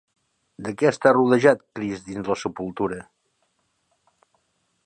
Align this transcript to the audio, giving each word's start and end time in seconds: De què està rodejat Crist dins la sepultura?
De 0.67 0.71
què 0.81 0.87
està 0.91 1.11
rodejat 1.17 1.61
Crist 1.79 2.09
dins 2.09 2.33
la 2.33 2.39
sepultura? 2.47 3.01